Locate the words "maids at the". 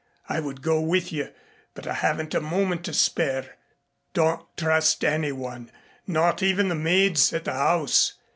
6.73-7.53